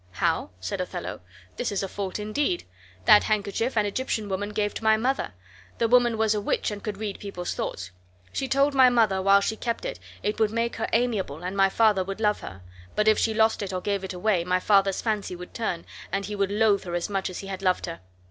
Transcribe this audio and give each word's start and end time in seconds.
"How?" 0.13 0.49
said 0.59 0.81
Othello, 0.81 1.19
"this 1.57 1.71
is 1.71 1.83
a 1.83 1.87
fault 1.87 2.17
indeed. 2.17 2.63
That 3.05 3.25
handkerchief 3.25 3.77
an 3.77 3.85
Egyptian 3.85 4.29
woman 4.29 4.49
gave 4.49 4.73
to 4.73 4.83
my 4.83 4.97
mother; 4.97 5.33
the 5.77 5.87
woman 5.87 6.17
was 6.17 6.33
a 6.33 6.41
witch 6.41 6.71
and 6.71 6.83
could 6.83 6.97
read 6.97 7.19
people's 7.19 7.53
thoughts. 7.53 7.91
She 8.33 8.47
told 8.47 8.73
my 8.73 8.89
mother 8.89 9.21
while 9.21 9.41
she 9.41 9.55
kept 9.55 9.85
it 9.85 9.99
it 10.23 10.39
would 10.39 10.49
make 10.49 10.77
her 10.77 10.89
amiable 10.91 11.43
and 11.43 11.55
my 11.55 11.69
father 11.69 12.03
would 12.03 12.19
love 12.19 12.39
her; 12.39 12.63
but 12.95 13.07
if 13.07 13.19
she 13.19 13.35
lost 13.35 13.61
it 13.61 13.71
or 13.71 13.79
gave 13.79 14.03
it 14.03 14.11
away, 14.13 14.43
my 14.43 14.59
father's 14.59 15.03
fancy 15.03 15.35
would 15.35 15.53
turn 15.53 15.85
and 16.11 16.25
he 16.25 16.35
would 16.35 16.49
loathe 16.49 16.85
her 16.85 16.95
as 16.95 17.07
much 17.07 17.29
as 17.29 17.37
he 17.41 17.47
had 17.47 17.61
loved 17.61 17.85
her. 17.85 17.99